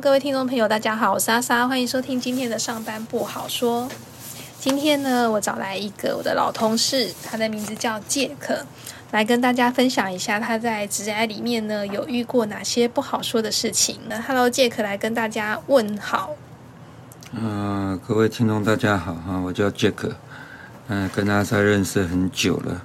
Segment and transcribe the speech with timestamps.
[0.00, 3.88] 各位听众朋友，大家好，我是阿莎，欢迎收听今天的上班不好说。
[4.60, 8.64] 今天呢，我找来一个我的老同事，他的名字叫杰克，
[9.10, 13.98] 来跟大家分享一下他在职涯里面呢有遇过哪些不好说的事情。
[14.08, 16.30] 那 Hello，杰克来跟大家问好。
[17.32, 20.12] 嗯，各位听众大家好哈，我叫杰克，
[20.86, 22.82] 嗯，跟阿莎认识很久了。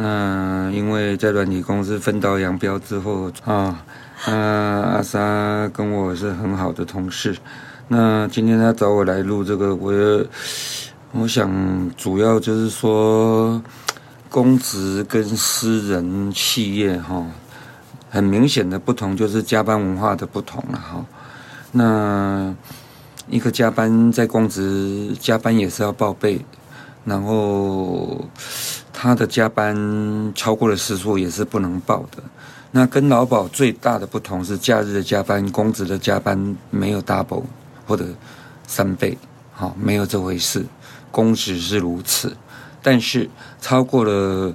[0.00, 3.84] 那因为在软体公司分道扬镳之后啊，
[4.28, 7.36] 那阿莎跟我是很好的同事。
[7.88, 9.92] 那今天他找我来录这个，我
[11.10, 11.50] 我想
[11.96, 13.60] 主要就是说，
[14.28, 17.26] 公职跟私人企业哈，
[18.08, 21.04] 很明显的不同就是加班文化的不同了哈。
[21.72, 22.54] 那
[23.28, 26.40] 一个加班在公职加班也是要报备，
[27.04, 28.24] 然后。
[29.00, 29.76] 他的加班
[30.34, 32.20] 超过了时数也是不能报的。
[32.72, 37.44] 那跟劳保最大的不同是，假日的加班、工职的加班没有 double
[37.86, 38.04] 或者
[38.66, 39.16] 三倍，
[39.52, 40.66] 好，没有这回事。
[41.12, 42.36] 工时是如此，
[42.82, 44.52] 但是超过了，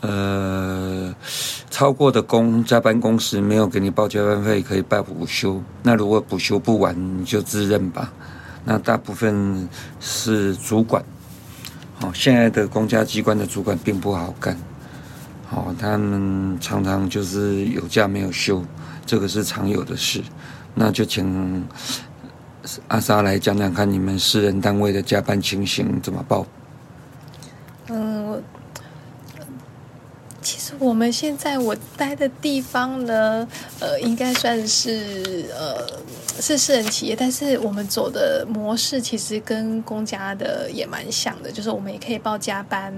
[0.00, 1.12] 呃，
[1.68, 5.60] 超过的工加班工时没有给你报加班费，可以报补休。
[5.82, 8.12] 那如果补休不完，你就自认吧。
[8.64, 11.04] 那大部分是主管。
[11.98, 14.56] 好，现在的公家机关的主管并不好干，
[15.48, 18.62] 好，他们常常就是有假没有休，
[19.06, 20.22] 这个是常有的事。
[20.74, 21.66] 那就请
[22.88, 26.46] 阿莎来讲讲看，你们私人单位的加班情形怎么报？
[27.88, 28.42] 嗯，
[30.78, 33.46] 我们现在我待的地方呢，
[33.80, 35.86] 呃，应该算是呃。
[36.38, 42.92] 是私人企业，但是我们走的模式其实跟公家的也蛮像的，就是我们也可以报加班，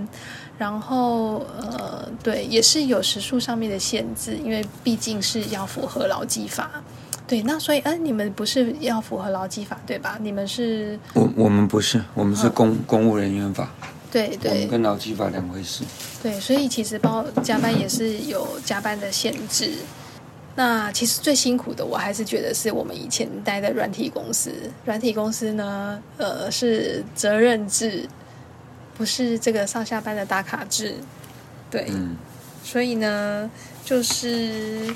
[0.58, 6.82] 然后呃，对，也是有时数上面的限制，因为毕竟是要符合劳基法。
[7.28, 10.18] 对，那所以，嗯，你们不是要符合劳基法对吧？
[10.20, 10.98] 你们是？
[11.14, 13.70] 我我们不是，我们是公公务人员法。
[14.10, 14.66] 对对。
[14.66, 15.84] 跟劳基法两回事。
[16.22, 19.72] 对，所以其实包加班也是有加班的限制。
[20.56, 24.50] 那其实最辛苦的，我还是觉得是我们以前待的软体公司。
[24.84, 28.08] 软体公司呢，呃，是责任制，
[28.96, 30.96] 不是这个上下班的打卡制。
[31.70, 31.86] 对，
[32.64, 33.48] 所以呢，
[33.84, 34.92] 就是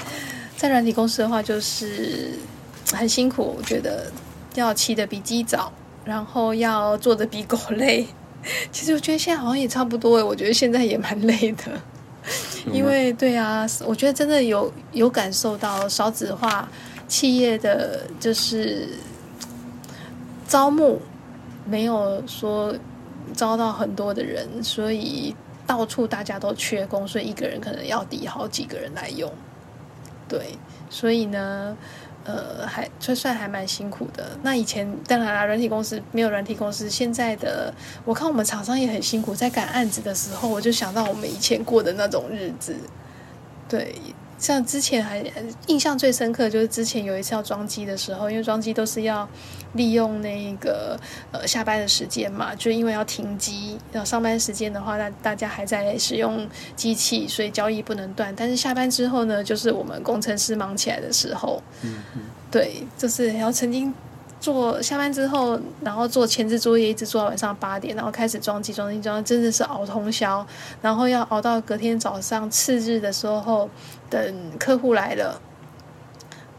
[0.56, 2.32] 在软体公司的话，就是
[2.92, 3.54] 很辛苦。
[3.56, 4.10] 我觉得
[4.56, 5.72] 要起得比鸡早，
[6.04, 8.04] 然后要做的比狗累。
[8.72, 11.64] 其实我觉得现在好像也差不多诶，我觉得现在也蛮累的。
[12.72, 16.68] 因为对啊，我觉得真的有有感受到少子化
[17.08, 18.88] 企业的就是
[20.46, 21.00] 招募
[21.66, 22.74] 没有说
[23.34, 25.34] 招到很多的人，所以
[25.66, 29.32] 到处大家都缺工，所以一个人可能要抵好几个人来用。
[30.28, 30.56] 对，
[30.88, 31.76] 所以呢。
[32.24, 34.38] 呃，还算算还蛮辛苦的。
[34.42, 36.88] 那以前当然啦，软体公司没有软体公司。
[36.88, 37.72] 现在的
[38.04, 42.76] 我看我们厂商也很辛苦，在赶案子的时候，我就想到我们以前过的那种日子。
[43.68, 43.94] 对。
[44.42, 45.24] 像之前还
[45.68, 49.26] 印象最深刻，就是之前有一次要装机的时候，因为装机都是要
[49.74, 50.98] 利用那个
[51.30, 58.34] 呃下班的时间嘛，就因为要停机，然后上班时间的话，那大家还在使用机器，所以交易不能断。
[58.34, 63.94] 但是下班之后呢，就是我们工程师忙起来的时候，嗯嗯，对，就是然后曾经。
[64.42, 70.44] 做下班之后，然后做前置作业，一直做到晚上八点，然后开始装机装机装，真的是熬通宵，
[70.80, 73.70] 然后要熬到隔天早上次日的时候，
[74.10, 75.40] 等客户来了，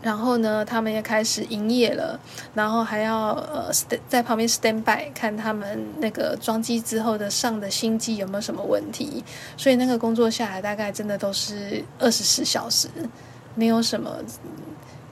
[0.01, 2.17] 然后呢，他们也开始营业了，
[2.53, 3.69] 然后还要呃
[4.07, 9.21] 在旁边 stand by 看他们那个装机之后的上的新机有没有什么问题，
[9.57, 12.87] 所以那个工作下来大概真的都是二十四小时，
[13.55, 14.09] 没有什么。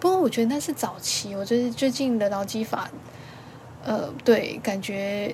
[0.01, 2.89] 不过我觉得那是早期，我觉得最近的劳基法，
[3.85, 5.33] 呃，对，感觉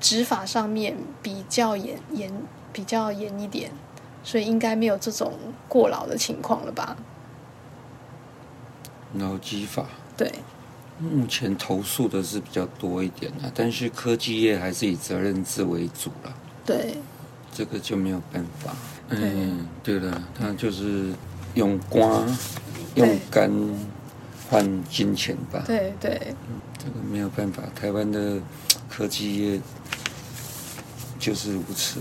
[0.00, 2.30] 执法上面比较严严，
[2.72, 3.70] 比较严一点，
[4.24, 5.32] 所以应该没有这种
[5.68, 6.96] 过劳的情况了吧？
[9.14, 9.86] 劳基法
[10.16, 10.30] 对，
[10.98, 16.34] 目前投诉的是比较多一点的，但是科技业还是以责任制为主了。
[16.66, 16.98] 对，
[17.54, 18.74] 这个就没有办法。
[19.10, 21.12] 嗯，对了，他就是
[21.54, 22.26] 用刮，
[22.96, 23.48] 用干。
[24.48, 25.62] 换金钱吧。
[25.66, 26.34] 对对，
[26.78, 28.40] 这个没有办法，台湾的
[28.88, 29.60] 科技业
[31.18, 32.00] 就是如此。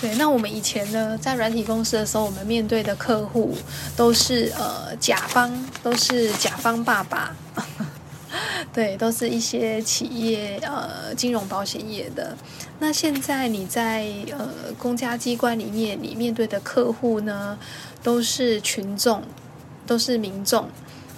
[0.00, 3.56] 对，那我们以前呢，在软体公司的时候，我们面对的客户
[3.96, 5.50] 都是呃甲方，
[5.82, 7.36] 都是甲方爸爸，
[8.72, 12.36] 对，都是一些企业呃金融保险业的。
[12.78, 14.48] 那现在你在呃
[14.78, 17.58] 公家机关里面，你面对的客户呢，
[18.02, 19.22] 都是群众，
[19.86, 20.68] 都是民众。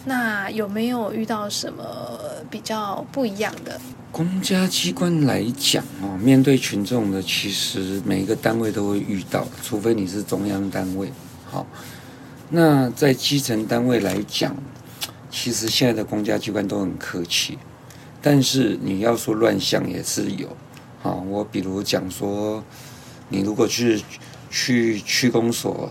[0.04, 1.84] 那有没有遇到什么
[2.50, 3.80] 比较不一样的？
[4.10, 11.10] 公家机关来讲哦，面对群众的，其实每一个单位都会遇到，除非你是中央单位。
[11.50, 11.66] 好，
[12.50, 14.54] 那在基层单位来讲，
[15.30, 17.58] 其实现在的公家机关都很客气，
[18.20, 20.54] 但是你要说乱象也是有。
[21.00, 22.62] 好，我比如讲说，
[23.30, 24.02] 你如果去
[24.50, 25.90] 去区公所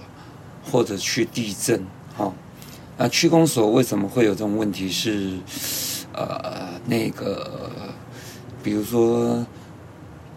[0.64, 1.84] 或者去地震，
[2.14, 2.36] 好，
[3.01, 4.88] 那区公所为什么会有这种问题？
[4.88, 5.36] 是
[6.13, 7.71] 呃那个。
[8.63, 9.44] 比如说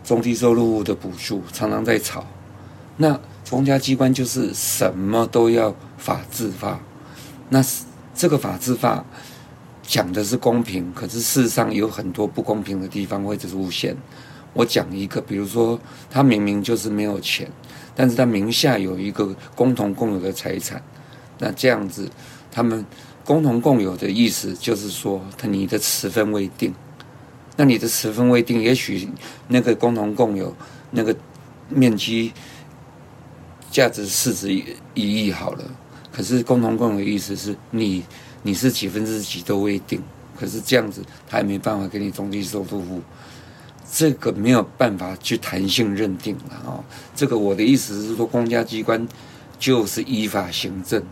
[0.03, 2.25] 中低收入的补助常常在吵，
[2.97, 3.21] 那
[3.51, 6.81] 公家机关就是什么都要法制化，
[7.51, 7.63] 那
[8.15, 9.05] 这个法制化
[9.83, 13.95] 讲的是公平，可是事实上有很多不公平的地方会出现。
[14.55, 15.79] 我讲一个，比如说
[16.11, 17.47] 他明明就是没有钱，
[17.95, 20.83] 但是他名下有一个共同共有的财产，
[21.39, 22.09] 那这样子
[22.55, 22.87] 他们
[23.25, 26.73] 共同共有的意思就是说，他你的持分未定。
[27.57, 29.09] 那你的持分未定，也许
[29.49, 30.55] 那个共同共有
[30.93, 31.15] 那个
[31.69, 32.33] 面积
[33.71, 34.53] 价值市值
[34.95, 35.65] 一亿好了，
[36.13, 38.05] 可是共同共有意思是你
[38.43, 40.03] 你是几分之几都未定，
[40.39, 43.01] 可是这样子他也没办法给你中低收入户，
[43.93, 46.85] 这个没有办法去弹性认定了哦。
[47.15, 49.07] 这个我的意思是说，公家机关
[49.59, 51.03] 就是依法行政。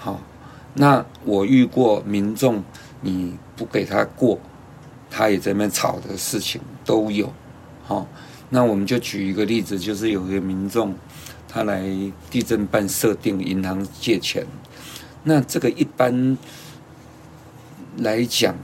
[0.00, 0.20] 好，
[0.74, 2.64] 那我遇过民众
[3.00, 4.40] 你不给他过。
[5.12, 7.32] 他也在那边吵的事情都有，
[7.84, 8.06] 好，
[8.48, 10.94] 那我们就举一个例子，就是有一个民众，
[11.48, 11.82] 他来
[12.30, 14.46] 地震办设定银行借钱，
[15.24, 16.38] 那这个一般
[17.96, 18.54] 来讲，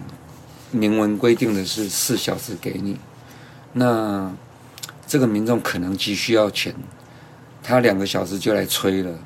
[0.71, 2.97] 明文规定的是四小时给你，
[3.73, 4.33] 那
[5.05, 6.73] 这个民众可能急需要钱，
[7.61, 9.19] 他两个小时就来催了，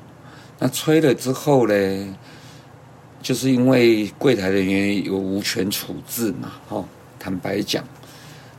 [0.63, 2.15] 那催了之后呢，
[3.19, 6.85] 就是因为柜台人员有无权处置嘛，哦。
[7.17, 7.83] 坦白讲，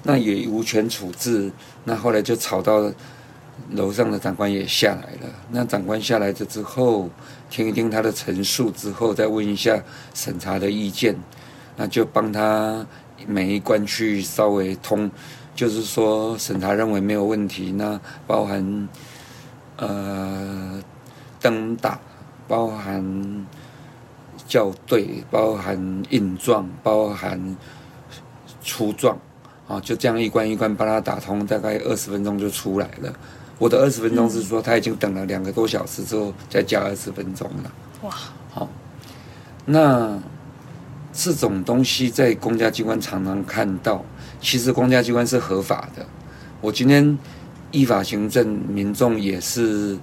[0.02, 1.50] 那也无权处置。
[1.84, 2.92] 那后来就吵到
[3.70, 5.32] 楼上的长官也下来了。
[5.52, 7.08] 那长官下来了之后，
[7.48, 9.80] 听一听他的陈述之后，再问一下
[10.12, 11.16] 审查的意见，
[11.76, 12.84] 那就帮他
[13.28, 15.08] 每一关去稍微通，
[15.54, 17.70] 就是说审查认为没有问题。
[17.72, 18.88] 那包含
[19.76, 20.80] 呃
[21.42, 22.00] 灯打，
[22.48, 23.46] 包含
[24.46, 27.56] 校对，包含印状，包含。
[28.64, 29.18] 粗状，
[29.66, 33.12] 啊，就这样一关一关把它打通，大概二十分钟就出来了。
[33.58, 37.72] 我的二十分钟是说他已经等了两个多小时之后再加二十分钟了。
[38.02, 38.10] 哇，
[38.52, 38.68] 好，
[39.66, 40.16] 那
[41.12, 44.04] 这种东西在公家机关常常看到，
[44.40, 46.06] 其实公家机关是合法的。
[46.60, 47.18] 我今天
[47.72, 49.98] 依法行政，民众也是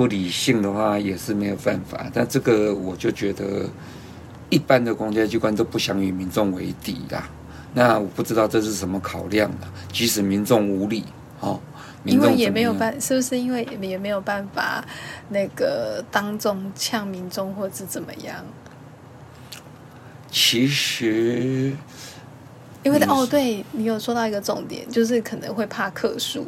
[0.00, 2.10] 不理性的话也是没有办法。
[2.10, 3.68] 但这个我就觉得，
[4.48, 7.28] 一般的公家机关都不想与民众为敌啦。
[7.74, 9.70] 那我不知道这是什么考量了。
[9.92, 11.04] 即使民众无力，
[11.40, 11.60] 哦，
[12.06, 14.82] 因为也没有办，是不是因为也没有办法
[15.28, 18.42] 那个当众呛民众，或者怎么样？
[20.30, 21.76] 其实，
[22.82, 26.46] 因为哦，对你有说到一个重点，就是可能会怕客数。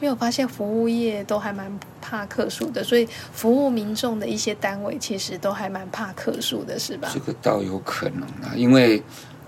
[0.00, 1.70] 没有发现服务业都还蛮
[2.12, 7.08] 怕客数的，所以服务民众的一些单位其实都还蛮怕客数的，是吧？
[7.14, 9.02] 这个倒有可能啊，因为。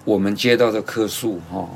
[0.06, 1.66] 我们接到的客诉，哈，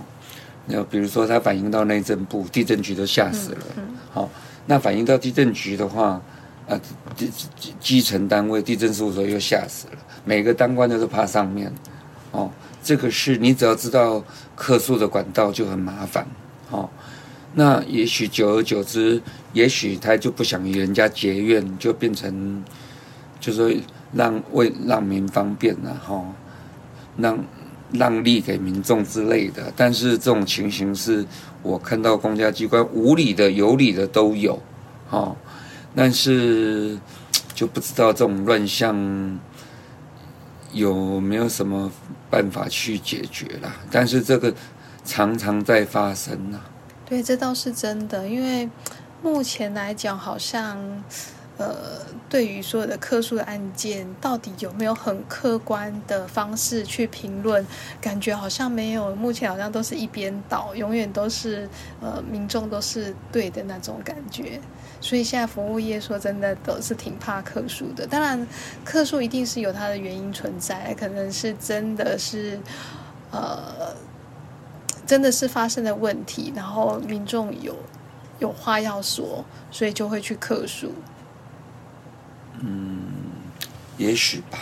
[0.67, 3.65] 那比如说他反映到内政部地震局都吓死了，
[4.13, 4.29] 好，
[4.67, 6.21] 那反映到地震局的话，
[6.69, 6.79] 啊，
[7.17, 11.73] 基基基层单位地震事务所又吓死了，每个当官的都怕上面，
[12.33, 12.51] 哦，
[12.83, 14.23] 这个是你只要知道
[14.55, 16.27] 客诉的管道就很麻烦，
[16.71, 16.87] 哦，
[17.59, 19.21] 那也许久而久之，
[19.53, 22.65] 也许他就不想与人家结怨，就变成，
[23.39, 23.69] 就说
[24.13, 26.25] 让为让民方便了，哈，
[27.17, 27.39] 让。
[27.91, 31.25] 让利给民众之类的，但是这种情形是
[31.63, 34.61] 我看到公家机关无理的、有理的都有，
[35.09, 35.35] 哦，
[35.95, 36.99] 但是
[37.55, 39.41] 就不知道这种乱象
[40.75, 41.91] 有没有什么
[42.29, 43.75] 办法去解决啦。
[43.91, 44.53] 但是这个
[45.03, 46.61] 常常在发生呢。
[47.09, 48.69] 对，这倒是真的，因为
[49.23, 51.03] 目前来讲，好像。
[51.59, 51.75] 呃，
[52.29, 57.67] 对于所有的客诉的案件，到底有没有很客观的方式去评论？
[58.01, 61.69] 感觉好像没有，目前好像都是一边倒，永远都是
[62.01, 64.61] 呃民众都是对的那种感觉。
[65.01, 68.07] 所以现在服务业说真的都是挺怕客诉的。
[68.07, 68.47] 当然，
[68.85, 72.57] 客诉一定是有它的原因存在，可能是真的是
[73.33, 73.93] 呃
[75.09, 77.75] 真的是发生的问题，然后民众有
[78.39, 80.93] 有话要说，所以就会去客诉。
[82.61, 83.01] 嗯，
[83.97, 84.59] 也许吧。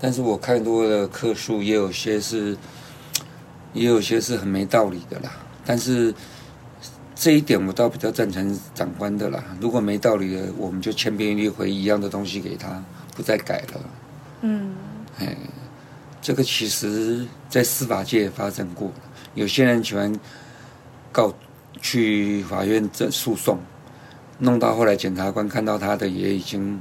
[0.00, 2.56] 但是我看多了客诉，也有些是，
[3.72, 5.30] 也有些是很没道理的啦。
[5.64, 6.12] 但是
[7.14, 9.44] 这一点我倒比较赞成长官的啦。
[9.60, 12.82] 如果没道理的，我们就千篇一律回一样的东西给他，
[13.14, 13.80] 不再改了。
[14.40, 14.74] 嗯，
[15.20, 15.36] 哎，
[16.20, 18.92] 这个其实在司法界也发生过，
[19.38, 20.12] 有些人喜欢
[21.10, 21.32] 告
[21.80, 23.58] 去法院这诉讼，
[24.38, 26.80] 弄到后来检察官看到他的也已经。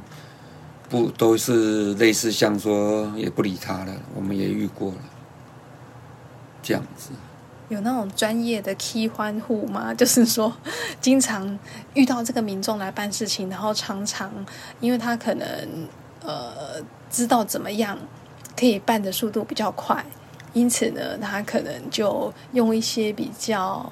[0.89, 4.97] 不都是类似像说也不理他了，我们也遇过了，
[6.63, 7.09] 这样子。
[7.67, 9.93] 有那种专业的替欢户吗？
[9.93, 10.49] 就是说，
[11.01, 11.59] 经常
[11.93, 14.31] 遇到这个民众来办事情，然后常常
[14.79, 15.45] 因为他可能
[16.23, 17.99] 呃知道怎么样
[18.55, 20.05] 可以办的速度比较快，
[20.57, 23.91] 因此呢，他可能就用一些比较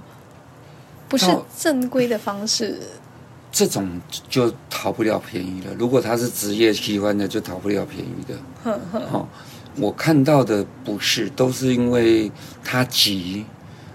[1.07, 2.79] 不是正规的方式。
[3.51, 5.73] 这种就讨不了便宜了。
[5.77, 8.35] 如果他是职业喜欢的，就讨不了便宜的。
[9.11, 9.25] 哦，
[9.77, 12.31] 我看到的不是，都是因为
[12.63, 13.45] 他急，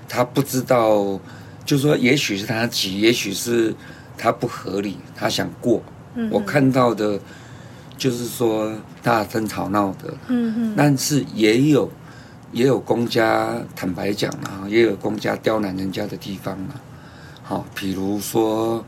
[0.09, 1.21] 他不知道，
[1.67, 3.75] 就说也许是他急，也许是
[4.17, 5.83] 他不合理，他想过。
[6.31, 7.21] 我看到的，
[7.99, 8.73] 就是说
[9.03, 10.15] 大争吵闹的。
[10.29, 10.75] 嗯嗯。
[10.77, 11.91] 但是也有，
[12.52, 16.75] 也有公家坦白讲啊，也有公家刁难人家的地方嘛。
[17.42, 18.85] 好，比如说。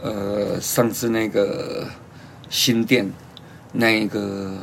[0.00, 1.84] 呃，上次那个
[2.48, 3.12] 新店，
[3.72, 4.56] 那个、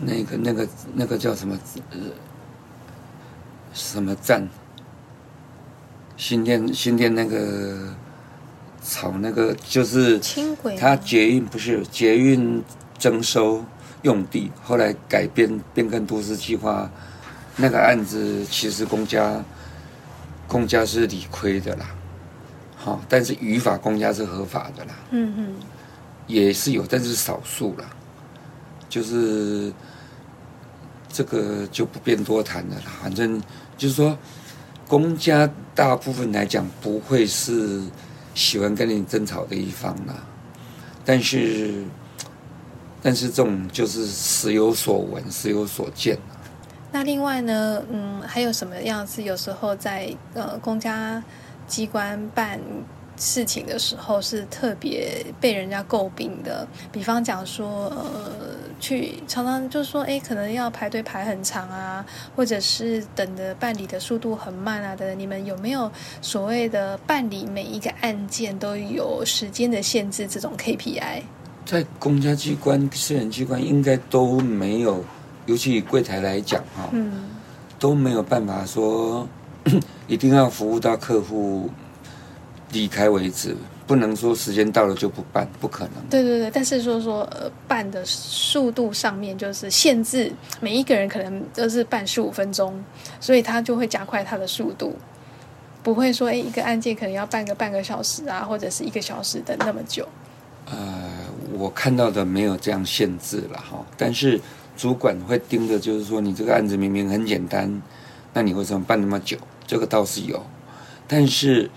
[0.00, 1.56] 那个、那个、那个叫什么？
[1.92, 1.98] 呃，
[3.72, 4.48] 什么站？
[6.16, 7.94] 新店新店那个
[8.82, 12.64] 炒那个就是轻轨，它捷运不是捷运
[12.98, 13.64] 征收
[14.06, 16.88] 用地，后来改变变更都市计划，
[17.56, 19.44] 那个案子其实公家
[20.46, 21.86] 公家是理亏的啦。
[22.76, 25.54] 好，但是语法公家是合法的啦，嗯嗯，
[26.28, 27.84] 也是有，但是少数啦，
[28.88, 29.72] 就是
[31.12, 32.84] 这个就不便多谈的啦。
[33.02, 33.42] 反正
[33.76, 34.16] 就是说，
[34.86, 37.82] 公家大部分来讲不会是
[38.34, 40.14] 喜欢跟你争吵的一方啦，
[41.04, 41.82] 但是
[43.02, 46.18] 但是这种就是时有所闻，时有所见。
[46.92, 49.22] 那另外呢，嗯，还有什么样子？
[49.22, 51.22] 有时候在呃公家。
[51.68, 52.60] 机关办
[53.16, 65.12] 事情的时候是特别被人家诟病的，比方讲说，呃，去常常就是说，哎，可能要排队排很长啊，或者是等的办理的速度很慢啊的。
[65.12, 65.90] 你们有没有
[66.22, 71.22] 所谓的办理每一个案件都有时间的限制这种 KPI？
[71.66, 75.04] 在公家机关、私人机关应该都没有，
[75.44, 77.24] 尤其以柜台来讲哈，嗯，
[77.78, 79.28] 都没有办法说。
[80.06, 81.68] 一定要服务到客户
[82.70, 85.94] 离开为止，不能说时间到了就不办，不可能。
[86.08, 92.80] 对对对，但是说说呃办的速度上面就是限制，每一个人可能都是办十五分钟，
[93.20, 94.94] 所以他就会加快他的速度，
[95.82, 100.06] 不会说哎一个案件可能要办个半个小时啊，或者是一个小时等那么久。
[100.70, 101.05] 呃，
[101.58, 104.40] 我看到的没有这样限制了哈，但是
[104.76, 107.82] 主管会盯着，就是说你这个案子明明很简单，
[108.32, 109.36] 那你为什么办那么久？
[109.66, 110.44] 这个倒是有，
[111.08, 111.70] 但是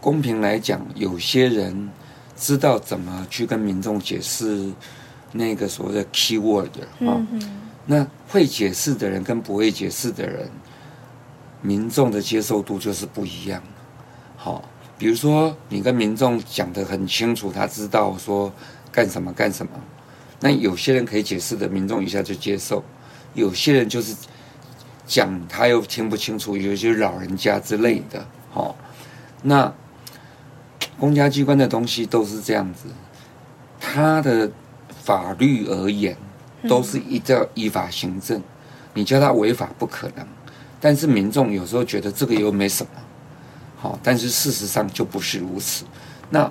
[0.00, 1.90] 公平来讲，有些人
[2.36, 4.70] 知道怎么去跟民众解释
[5.32, 6.70] 那个所谓的 key word
[7.06, 7.24] 啊。
[7.86, 10.50] 那会解释的人跟不会解释的人，
[11.60, 13.62] 民众的接受度就是不一样。
[14.36, 14.62] 好，
[14.98, 18.52] 比如说你跟民众讲的很清楚，他知道说
[18.90, 19.72] 干什么干什么，
[20.40, 22.82] 那有些人可以解释的，民众一下就接受；
[23.34, 24.14] 有些人就是。
[25.04, 28.74] 讲他又听不清楚，有些老人家之类的，好，
[29.42, 29.70] 那
[30.98, 32.86] 公家机关的东西都是这样子，
[33.80, 34.50] 他的
[35.02, 36.16] 法律而言
[36.68, 38.40] 都是依照依法行政，
[38.94, 40.24] 你叫他违法不可能，
[40.80, 42.90] 但是民众有时候觉得这个又没什么，
[43.82, 45.84] 好，但是事实上就不是如此。
[46.30, 46.48] 那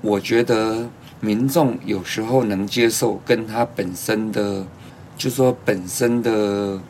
[0.00, 0.88] 我觉得
[1.20, 4.64] 民众有时候能接受，跟他本身的，
[5.18, 6.80] 就说本身的。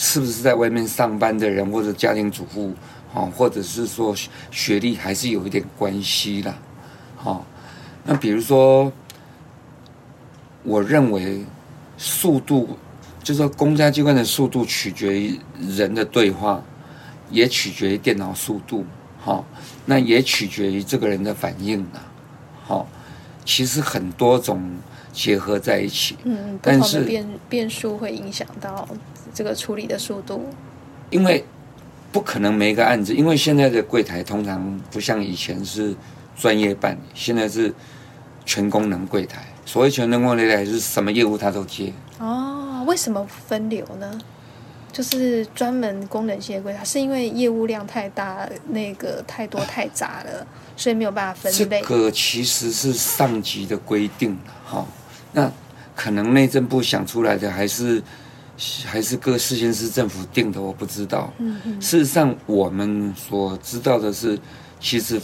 [0.00, 2.72] 是不是在外面上班的人，或者家庭主妇，
[3.12, 4.14] 哦，或者是说
[4.48, 6.54] 学历，还是有一点关系啦，
[7.16, 7.44] 好，
[8.04, 8.92] 那比如说，
[10.62, 11.44] 我认为
[11.96, 12.78] 速度，
[13.24, 16.62] 就是说公家机关的速度取决于人的对话，
[17.30, 18.84] 也取决于电脑速度，
[19.20, 19.44] 好，
[19.86, 22.06] 那也取决于这个人的反应啊，
[22.64, 22.88] 好，
[23.44, 24.62] 其实很多种
[25.12, 28.88] 结合在一起，嗯，不同的变变数会影响到。
[29.34, 30.48] 这个处理的速度，
[31.10, 31.44] 因为
[32.10, 35.94] 不可能每一个案子，因为现在的柜台通常不像以前是
[36.34, 37.72] 专业办理，现在是
[38.44, 41.92] 全功能柜台，所谓全功能柜台是什么业务他都接。
[42.18, 44.18] 哦，为什么分流呢？
[44.92, 51.80] 就是专门功能性的柜台，是因为业务量太大，那个太多太杂了，所以没有办法分类。
[51.80, 54.84] 这个其实是上级的规定哈。
[55.32, 55.50] 那
[55.94, 58.02] 可能内政部想出来的，还是
[58.84, 61.32] 还是各市县市政府定的，我不知道。
[61.38, 61.80] 嗯嗯。
[61.80, 64.38] 事实上，我们所知道的是，
[64.80, 65.20] 其实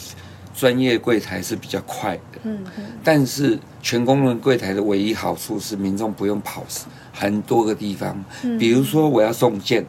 [0.54, 2.40] 专业柜台是比较快的。
[2.44, 2.84] 嗯嗯。
[3.02, 6.64] 但是全功能柜台的唯一好处是，民众不用跑
[7.12, 8.25] 很多个地方，
[8.58, 9.84] 比如说我要送件，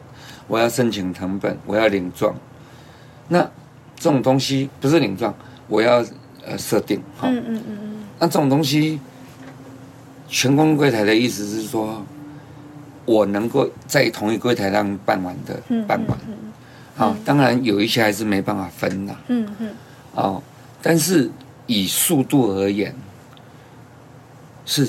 [0.46, 2.34] 我要申请成本，我要领状，
[3.28, 3.40] 那
[3.96, 5.34] 这种东西不是领状，
[5.68, 6.04] 我要
[6.44, 9.00] 呃设定，哈，嗯嗯嗯嗯，那这种东西，
[10.28, 12.04] 全公柜台的意思是说，
[13.04, 16.18] 我能够在同一柜台上办完的办完，
[16.94, 19.70] 好，当然有一些还是没办法分的，嗯嗯，
[20.14, 20.42] 哦，
[20.86, 21.28] 但是
[21.66, 22.94] 以速度而言，
[24.64, 24.88] 是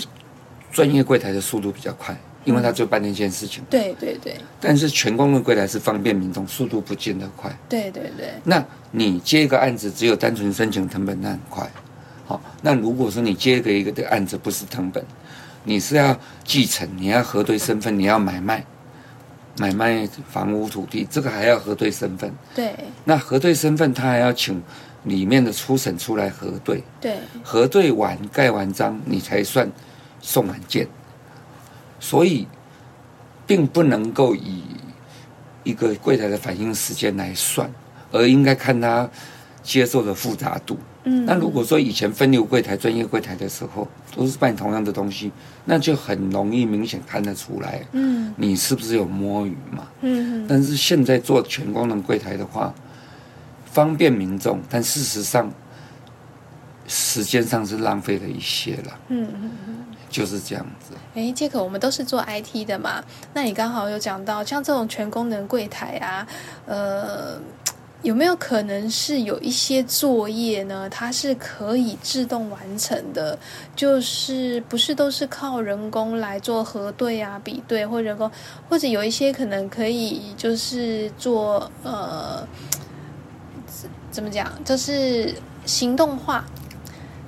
[0.72, 2.16] 专业柜台的速度比较快。
[2.46, 4.38] 因为它做半天件事情，对对对。
[4.62, 7.54] 但是全公的柜台是方便民众，速度不见得快。
[7.68, 8.30] 对对对。
[8.46, 11.70] 那你接一个案子，只有单纯申请成本，那很快。
[12.26, 15.04] 好，那如果说你接一个一个的案子，不是成本，
[15.66, 18.64] 你是要继承，你要核对身份，你要买卖，
[19.58, 22.34] 买卖房屋土地，这个还要核对身份。
[22.56, 22.74] 对。
[23.04, 24.64] 那核对身份，他还要请
[25.04, 26.84] 里面的初审出来核对。
[27.00, 27.18] 对。
[27.44, 29.70] 核对完盖完章，你才算
[30.22, 30.88] 送完件。
[32.00, 32.48] 所以，
[33.46, 34.62] 并不能够以
[35.64, 37.70] 一个柜台的反应时间来算，
[38.12, 39.10] 而应该看他
[39.64, 40.78] 接受的复杂度。
[41.06, 45.32] 嗯，那如果说以前分流柜台、专业柜台的时候，都是办同样的东西，
[45.66, 47.86] 那就很容易明显看得出来。
[47.94, 49.88] 嗯，你是不是有摸鱼嘛？
[50.02, 52.74] 嗯，但是现在做全功能柜台的话，
[53.78, 55.54] 方便民众，但事实上
[56.88, 59.00] 时间上是浪费了一些了。
[59.10, 59.86] 嗯嗯嗯。
[60.10, 60.96] 就是这样子。
[61.14, 63.04] 哎，杰克，我们都是做 IT 的嘛，
[63.36, 66.28] 那你刚好有讲到像这种全功能柜台啊，
[66.66, 67.40] 呃，
[68.04, 70.90] 有没有可能是有一些作业呢？
[70.90, 73.38] 它是可以自动完成的，
[73.76, 78.32] 就是不是都是靠人工来做核对啊、比对，或人工，
[78.70, 82.48] 或者有一些可能可以就是做呃，
[84.18, 85.32] 怎么讲，就是
[85.64, 86.44] 行动化。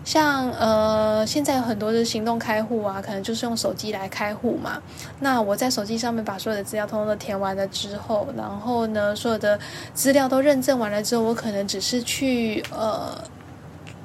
[0.03, 4.81] 像呃，现在有很多的行动开户啊，可能就是用手机来开户嘛。
[5.19, 9.59] 那我在手机上面把所有的资料通通都填完了之后，然后呢，所有的
[9.93, 13.23] 资料都认证完了之后，我可能只是去呃，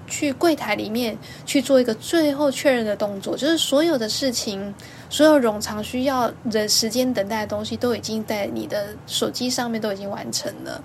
[0.06, 1.16] 去柜台里面
[1.46, 4.74] 去做一个最后确认的动作，就是所有的事情，
[5.08, 10.82] 所有冗长需要的时间等待的东西，都已经在你的手机上面都已经完成了。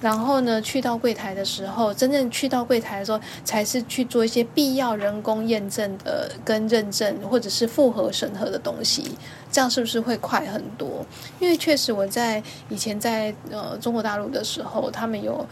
[0.00, 9.10] 然后呢，去到柜台的时候，真正去到柜台的时候，才是去做一些必要人工验证的跟认证，或者是复核审核的东西，
[9.50, 11.04] 这样是不是会快很多？
[11.40, 15.44] 因为确实我在以前在呃中国大陆的时候，他们有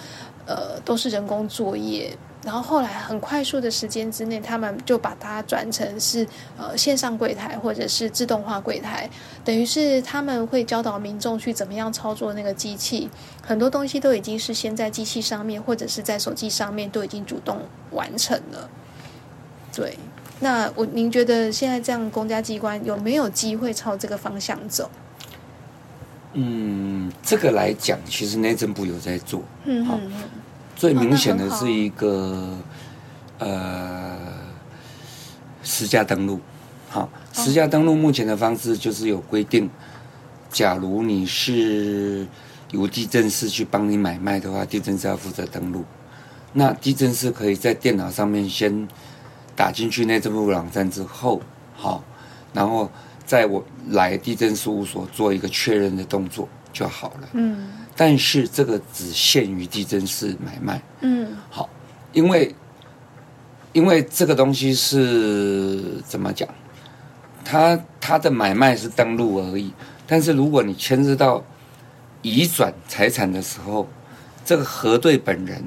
[0.47, 2.17] 呃都是人工作业。
[2.47, 6.25] 然后后来很快速的时间之内，他们就把它转成是
[6.57, 9.11] 呃线上柜台或者是自动化柜台，
[9.45, 13.11] 等于是他们会教导民众去怎么样操作那个机器，
[13.45, 17.59] 很多东西都已经是先在机器上面或者是在手机上面都已经主动
[17.91, 18.71] 完成了。
[19.75, 19.99] 对，
[20.39, 24.89] 那我您觉得现在这样公家机关有没有机会朝这个方向走？
[26.35, 30.13] 嗯，这个来讲，其实内政部有在做，嗯嗯。
[30.77, 32.51] 最明显的是一个
[33.39, 34.15] 呃，
[35.63, 36.39] 实价登录，
[36.91, 39.71] 好，实价登录目前的方式就是有规定，
[40.51, 42.27] 假如你是
[42.73, 45.83] 由地震师去帮你买卖的话，地震师要负责登录。
[46.53, 48.87] 那地震师可以在电脑上面先
[49.55, 51.41] 打进去内政部网站之后，
[51.75, 52.05] 好，
[52.53, 52.91] 然后
[53.25, 57.29] 在我来地震事务所做一个确认的动作就好了。
[57.33, 57.69] 嗯。
[57.97, 60.83] 但是这个只限于地震式买卖。
[61.01, 61.69] 嗯，好，
[62.13, 62.55] 因为
[63.73, 66.49] 因为这个东西是怎么讲？
[67.45, 69.73] 它它的买卖是登录而已。
[70.07, 71.43] 但是如果你牵涉到
[72.23, 73.89] 移转财产的时候，
[74.45, 75.65] 这个核对本人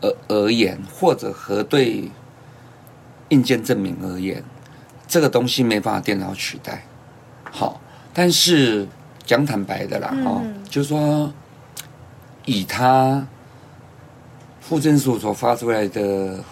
[0.00, 2.10] 而而言，或者核对
[3.30, 4.42] 硬件证明而言，
[5.08, 6.84] 这个东西没办法电脑取代。
[7.50, 7.80] 好，
[8.12, 8.86] 但是
[9.30, 11.32] 讲坦白的啦，哦，就是说。
[12.46, 13.24] 以他
[14.66, 16.42] 户政所所发出来的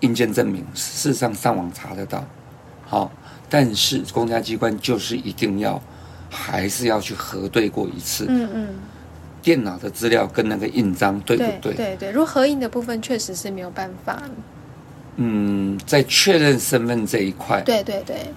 [0.00, 2.24] 硬件证明，事实上上网查得到，
[2.86, 3.12] 好，
[3.48, 5.80] 但是公家机关就是一定要
[6.30, 8.68] 还是要去核对过一次，嗯嗯，
[9.42, 11.74] 电脑的资料跟那个印章对不对？
[11.74, 14.20] 对对，如果合印的部分确实是没有办法，
[15.16, 18.32] 嗯，在确认身份这一块，对对对，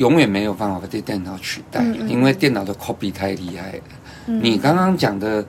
[0.00, 3.82] 永远没有办法被电脑取代，嗯嗯因为电脑的 copy 太厉害了。
[4.28, 5.44] 嗯你刚刚讲的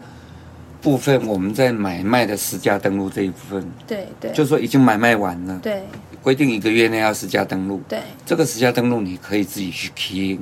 [0.82, 5.84] 部分，我们在买卖的实价登录这一部分，对对，就说已经买卖完了，对
[6.22, 7.82] 规定一个月内要实价登录。
[7.88, 10.38] 对这个实价登录你可以自己去 key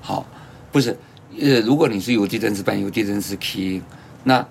[0.00, 0.24] 好，
[0.72, 0.96] 不是，
[1.38, 3.82] 呃，如果你是邮递真实办邮递真实 key
[4.24, 4.46] 那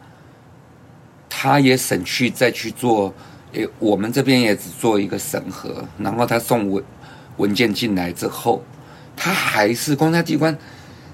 [1.27, 3.11] 他也省去再去做，
[3.53, 6.83] 诶，我们这边也只做一个审核，然后他送文
[7.37, 8.61] 文件进来之后，
[9.21, 10.57] 他还是公家机关，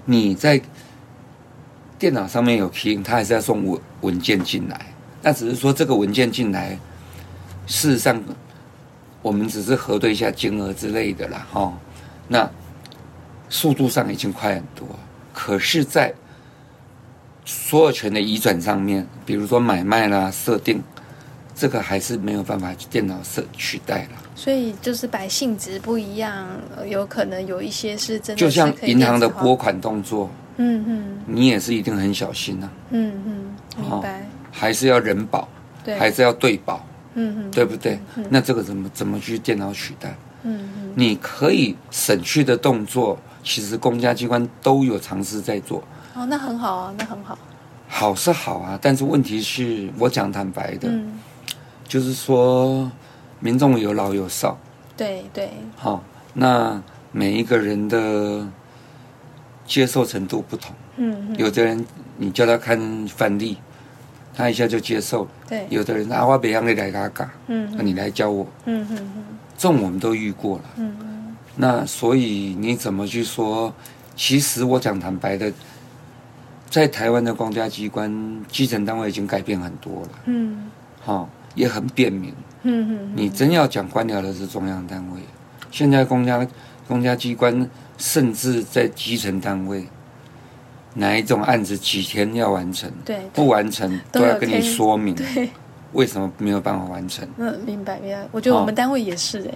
[0.05, 0.61] 你在
[1.97, 4.79] 电脑上面有 key in，他还是要送文文件进来，
[5.23, 6.77] 那只是说这个文件进来，
[7.65, 8.21] 事实上
[9.23, 11.73] 我们只是核对一下金额之类的啦，哈、
[12.27, 12.47] 那
[13.49, 14.87] 速度上已经快很多，
[15.33, 16.13] 可是，在
[17.43, 20.83] 所有权的移转上面，比如说买卖啦、设定，
[21.55, 24.21] 这个还是没有办法电脑设取代了。
[24.35, 31.17] 所以就是百姓值不一样，呃有可能有一些是真的就像银行的拨款动作，嗯嗯。
[31.25, 35.47] 你也是一定很小心啊，嗯嗯，明白，还是要人保，
[35.83, 37.51] 对，还是要对保，嗯嗯。
[37.51, 37.97] 对不对？
[38.29, 40.13] 那这个怎么怎么去电脑取代？
[40.43, 40.93] 嗯嗯。
[40.95, 45.81] 你可以省去的动作，其实公家机关都有尝试在做。
[46.13, 47.37] 哦，那很好啊，那很好，
[47.87, 51.19] 好是好啊，但是问题是我讲坦白的，嗯，
[51.87, 52.91] 就是说
[53.39, 54.57] 民众有老有少，
[54.97, 58.47] 对对，好、那每一个人的
[59.65, 61.85] 接受程度不同，嗯嗯，有的人
[62.17, 63.57] 你叫他看范例，
[64.33, 69.25] 他一下就接受；对，有的人阿花别让你来嘎嘎，嗯那你来教我，嗯嗯嗯。
[69.57, 70.63] 这种我们都遇过了。
[70.77, 71.35] 嗯嗯。
[71.55, 73.73] 那所以你怎么去说？
[74.17, 75.51] 其实我讲坦白的，
[76.69, 80.69] 在台湾的公家机关基层单位已经改变很多了，嗯。
[81.05, 82.33] 哈、也很便民。
[82.67, 85.19] 嗯嗯，你真要讲官僚的是中央单位，
[85.71, 86.47] 现在公家
[86.87, 89.85] 公家机关甚至在基层单位，
[90.95, 95.49] 哪一种案子几天要完成，对不完成都要跟你说明对，
[95.93, 97.27] 为什么没有办法完成。
[97.37, 99.53] 嗯，明白明白，我觉得我们单位也是哎、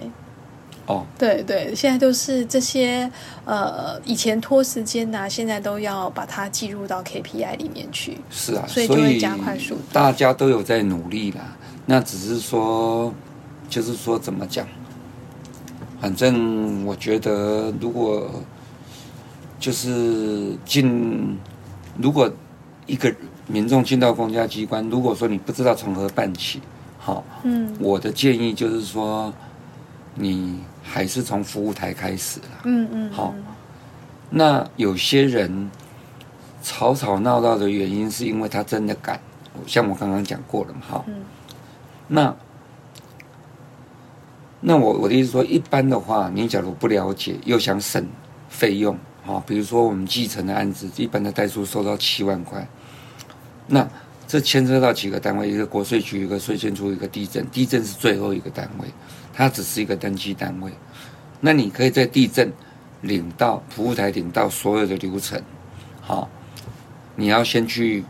[0.86, 3.10] 哦，对对，现在都是这些
[3.44, 8.18] 呃，以前拖时间呐、现在都要把它计入到 KPI 里面去。
[8.30, 11.56] 是啊，所以就会加快速度大家都有在努力啦。
[11.90, 13.12] 那只是说，
[13.68, 14.64] 就是说怎么讲？
[16.00, 18.30] 反正我觉得，如果
[19.58, 21.36] 就是进，
[22.00, 22.32] 如果
[22.86, 23.12] 一个
[23.48, 26.60] 民众进到公家机关，如果说你不知道从何办起，
[27.00, 29.32] 好，嗯我的建议就是说，
[30.14, 32.60] 你还是从服务台开始啦。
[32.62, 33.34] 嗯嗯，好
[34.30, 35.68] 那有些人
[36.62, 39.20] 吵吵闹闹的原因，是因为他真的敢，
[39.66, 41.04] 像我刚刚讲过了嘛，哈。
[41.08, 41.16] 嗯
[42.12, 42.34] 那
[44.60, 48.04] 那我我的意思说，一般的话，你假如不了解，又想省
[48.48, 52.68] 费用，哈，比如说我们继承的案子，一般的代书收到七万块，
[53.68, 53.88] 那
[54.26, 58.88] 这牵涉到几个单位，一个国税局，一个税监处，一个地震，地震是最后一个单位，
[59.32, 60.72] 它只是一个登记单位。
[61.40, 62.52] 那你可以在地震
[63.02, 65.40] 领到服务台领到所有的流程，
[66.00, 66.28] 好，
[67.14, 68.04] 你要先去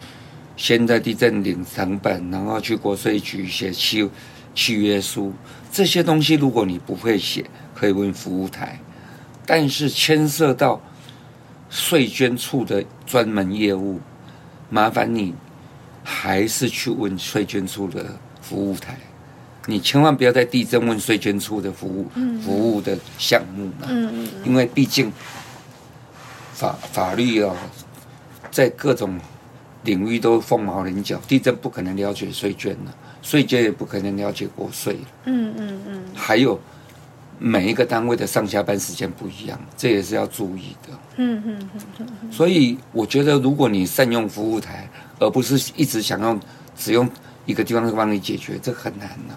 [0.60, 4.06] 先在地震领成本，然后去国税局写契
[4.54, 5.32] 契约书，
[5.72, 7.42] 这些东西如果你不会写，
[7.74, 8.78] 可以问服务台，
[9.46, 10.78] 但是牵涉到
[11.70, 14.00] 税捐处的专门业务，
[14.68, 15.34] 麻烦你
[16.04, 18.04] 还是去问税捐处的
[18.42, 18.98] 服务台。
[19.64, 22.06] 你千万不要在地震问税捐处的服务、
[22.42, 25.10] 服务的项目嘛，嗯嗯因为毕竟
[26.52, 27.56] 法法律哦，
[28.50, 29.18] 在各种
[29.84, 36.60] 领域都凤毛麟角，地震不可能了解税捐了，税捐也不可能了解国税了，嗯嗯嗯还有
[37.38, 40.98] 每一个单位的上下班时间不一样，这也是要注意的。
[41.16, 44.88] 嗯嗯嗯所以我觉得，如果你善用服务台，
[45.18, 46.38] 而不是一直想用
[46.76, 47.08] 只用
[47.46, 49.34] 一个地方帮你解决，这很难呐、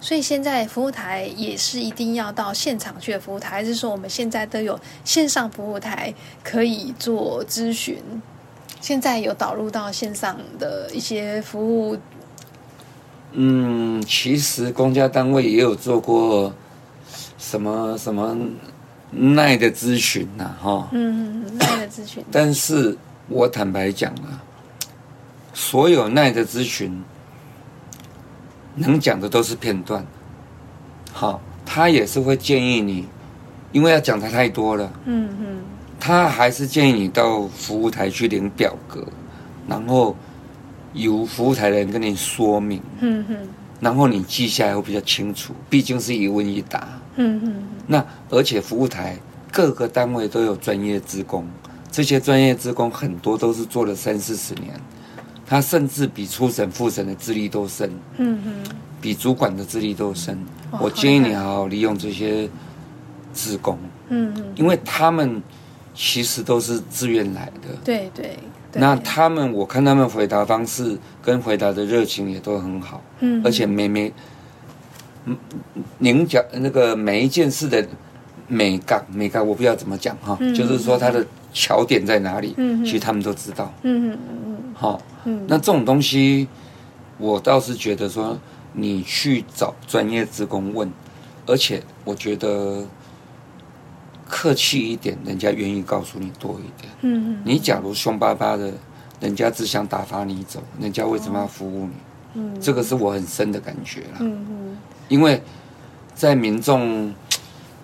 [0.00, 7.96] 所以现在服务台也是一定要到现场去的服务台，还是说我们现在都有线上服务台可以做咨询？
[8.82, 11.96] 现在有导入到线上的一些服务，
[13.30, 16.52] 嗯，其实公家单位也有做过
[17.38, 18.36] 什么什么
[19.12, 20.88] 耐的咨询呐，哈。
[20.90, 24.42] 嗯，耐的咨询，但是我坦白讲啊，
[25.54, 27.04] 所有耐的咨询
[28.74, 30.04] 能讲的都是片段，
[31.12, 33.06] 好，他也是会建议你，
[33.70, 35.64] 因为要讲的太多了，嗯嗯
[36.04, 39.06] 他还是建议你到服务台去领表格，
[39.68, 40.16] 然后
[40.94, 42.82] 由服务台的人跟你说明。
[42.98, 43.36] 嗯嗯
[43.78, 46.88] 然后你记下来会比较清楚，毕竟是一问一答。
[47.14, 49.16] 嗯嗯那而且服务台
[49.52, 51.46] 各个单位都有专业职工，
[51.92, 54.74] 这些专业职工很多都是做了三四十年，
[55.46, 57.88] 他甚至比初审、复审的资历都深，
[58.18, 58.52] 嗯嗯
[59.00, 60.36] 比主管的资历都深。
[60.80, 62.48] 我建议你好好利用这些
[63.32, 65.40] 职工，嗯嗯，因为他们
[65.94, 67.74] 其实都是自愿来的。
[67.84, 68.36] 对对
[68.72, 74.12] 对，那他们，我看他们回答方式跟回答的热情也都很好，嗯而且每每，
[75.26, 75.36] 嗯，
[75.98, 77.86] 您讲那个每一件事的
[78.48, 85.00] 美感，美感我不知道怎么讲哈，嗯就是说它的巧点在哪里，嗯嗯其实他们都知道，嗯嗯嗯好。
[85.24, 86.48] 嗯那这种东西，
[87.16, 88.36] 我倒是觉得说，
[88.72, 90.90] 你去找专业职工问，
[91.46, 92.84] 而且我觉得
[94.34, 96.90] 客气一点，人家愿意告诉你多一点。
[97.02, 98.72] 嗯嗯你假如凶巴巴的，
[99.20, 101.92] 人家只想打发你走，人家为什么要服务你？
[102.34, 104.16] 嗯这个是我很深的感觉啦。
[104.20, 105.42] 嗯嗯因为
[106.14, 107.14] 在民众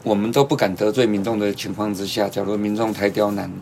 [0.02, 3.52] 我们都不敢得罪民众的情况之下，假如民众太刁难，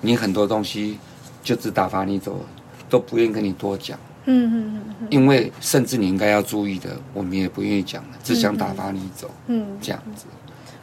[0.00, 0.98] 你很多东西
[1.42, 2.40] 就只打发你走，
[2.88, 3.98] 都不愿意跟你多讲。
[4.24, 10.24] 嗯嗯嗯因为甚至你应该要注意的，我们也不愿意讲了，只想打发你走，嗯，这样子。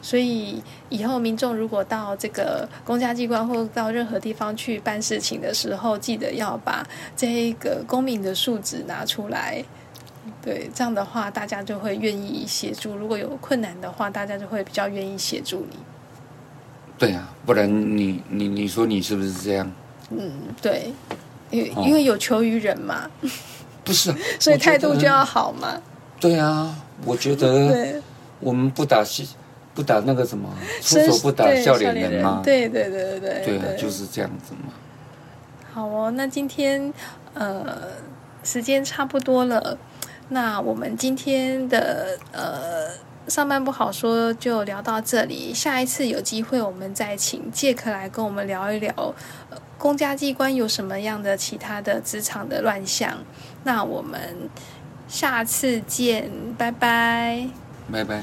[0.03, 6.85] 所以以后民众如果到这个公家机关或到任何地方去办事情的时候，记得要把
[7.15, 9.63] 这个公民的素质拿出来。
[10.41, 12.95] 对，这样的话大家就会愿意协助。
[12.95, 15.77] 如果有困难的话，大家就会比较愿意协助你。
[16.97, 19.71] 对啊，不然你你你说你是不是这样？
[20.09, 20.93] 嗯，对，
[21.49, 23.09] 因因为有求于人嘛，
[23.85, 25.81] 不是啊， 所以态度就要好嘛。
[26.19, 28.01] 对啊，我觉得，
[28.39, 29.27] 我们不打戏，
[29.73, 30.49] 不打那个什么，
[30.81, 32.41] 出手不打笑脸人吗。
[32.43, 34.73] 对对对对对对啊，就是这样子嘛。
[35.73, 36.93] 好哦，那今天
[37.33, 37.65] 呃
[38.43, 39.77] 时间差不多了，
[40.29, 42.89] 那我们今天的呃
[43.27, 48.93] 上班不好说就聊到这里，下一次有机会我们再请杰克来跟我们聊一聊，
[49.49, 53.17] 呃，公家机关有什么样的其他的职场的乱象，
[53.63, 54.19] 那我们
[55.07, 57.47] 下次见，拜拜。
[57.91, 58.21] 拜拜。